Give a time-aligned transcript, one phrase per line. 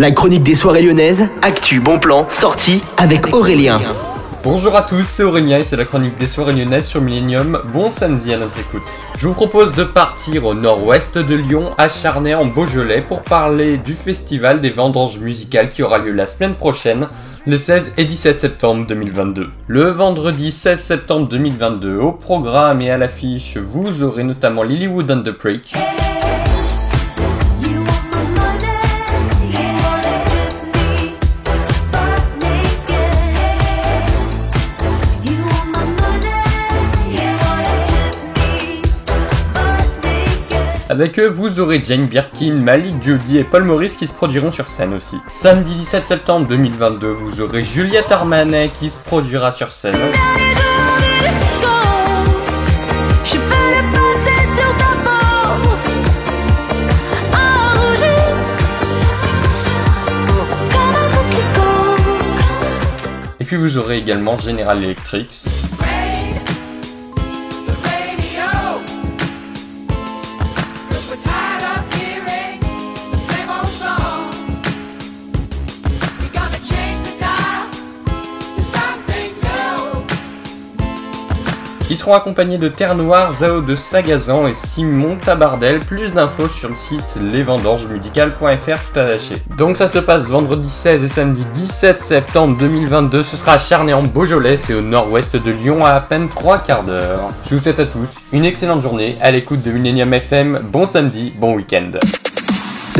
[0.00, 3.82] La chronique des soirées lyonnaises, actu, bon plan, sortie avec Aurélien.
[4.42, 7.60] Bonjour à tous, c'est Aurélien et c'est la chronique des soirées lyonnaises sur Millennium.
[7.74, 8.88] Bon samedi à notre écoute.
[9.18, 13.76] Je vous propose de partir au nord-ouest de Lyon, à Charnay en Beaujolais, pour parler
[13.76, 17.08] du festival des vendanges musicales qui aura lieu la semaine prochaine,
[17.44, 19.50] les 16 et 17 septembre 2022.
[19.66, 25.24] Le vendredi 16 septembre 2022, au programme et à l'affiche, vous aurez notamment Lilywood and
[25.24, 25.74] the Prick.
[40.90, 44.66] Avec eux, vous aurez Jane Birkin, Malik Jody et Paul Maurice qui se produiront sur
[44.66, 45.18] scène aussi.
[45.32, 49.94] Samedi 17 septembre 2022, vous aurez Juliette Armanet qui se produira sur scène.
[63.38, 65.44] Et puis vous aurez également General Electric.
[81.90, 85.80] Ils seront accompagnés de Terre Noire, Zao de Sagazan et Simon Tabardel.
[85.80, 89.34] Plus d'infos sur le site lesvendorgesmusicales.fr tout attaché.
[89.58, 93.24] Donc ça se passe vendredi 16 et samedi 17 septembre 2022.
[93.24, 96.58] Ce sera à Charnay en Beaujolais et au nord-ouest de Lyon à à peine 3
[96.60, 97.22] quarts d'heure.
[97.50, 100.68] Je vous souhaite à tous une excellente journée à l'écoute de Millennium FM.
[100.70, 101.90] Bon samedi, bon week-end.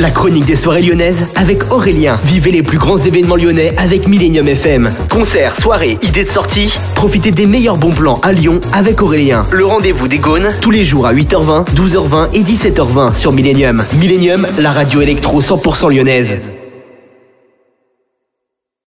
[0.01, 2.19] La chronique des soirées lyonnaises avec Aurélien.
[2.25, 4.91] Vivez les plus grands événements lyonnais avec Millennium FM.
[5.11, 6.75] Concerts, soirées, idées de sortie.
[6.95, 9.45] Profitez des meilleurs bons plans à Lyon avec Aurélien.
[9.53, 13.85] Le rendez-vous des Gaunes tous les jours à 8h20, 12h20 et 17h20 sur Millennium.
[13.93, 16.39] Millennium, la radio électro 100% lyonnaise.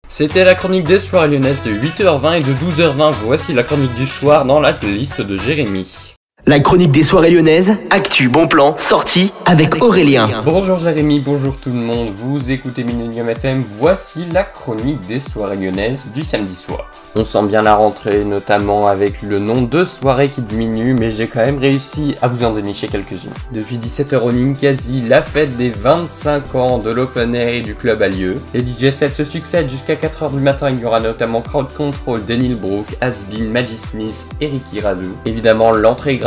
[0.09, 3.13] C'était la chronique des soirées lyonnaises de 8h20 et de 12h20.
[3.23, 6.12] Voici la chronique du soir dans la playlist de Jérémy.
[6.45, 10.43] La chronique des soirées lyonnaises, actu, bon plan, sortie avec Aurélien.
[10.45, 15.57] Bonjour Jérémy, bonjour tout le monde, vous écoutez Millennium FM, voici la chronique des soirées
[15.57, 16.91] lyonnaises du samedi soir.
[17.15, 21.29] On sent bien la rentrée, notamment avec le nombre de soirées qui diminue, mais j'ai
[21.29, 23.31] quand même réussi à vous en dénicher quelques-unes.
[23.53, 28.03] Depuis 17h au Ninkasi, la fête des 25 ans de l'Open Air et du club
[28.03, 28.35] a lieu.
[28.53, 32.25] Les DJ sets se succèdent jusqu'à 4h du matin, il y aura notamment Crowd Control,
[32.25, 35.15] Daniel Brook, Asbin, Maggie Smith et Ricky Razou.
[35.25, 36.19] Évidemment, l'entrée est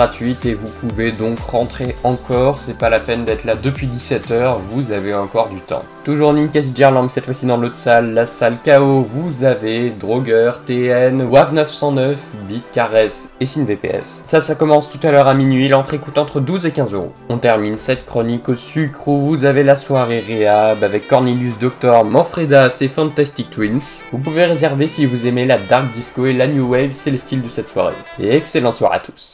[0.45, 4.91] et vous pouvez donc rentrer encore, c'est pas la peine d'être là depuis 17h, vous
[4.91, 5.83] avez encore du temps.
[6.03, 11.23] Toujours Ninkes Gerlam, cette fois-ci dans l'autre salle, la salle KO, vous avez Droger, TN,
[11.23, 14.23] WAV 909, Beat Caress et VPS.
[14.27, 17.11] Ça, ça commence tout à l'heure à minuit, l'entrée coûte entre 12 et 15 euros.
[17.29, 22.05] On termine cette chronique au sucre où vous avez la soirée Rehab avec Cornelius Doctor,
[22.05, 24.03] Manfredas et Fantastic Twins.
[24.11, 27.17] Vous pouvez réserver si vous aimez la dark disco et la new wave, c'est le
[27.17, 27.95] style de cette soirée.
[28.19, 29.33] Et excellente soirée à tous.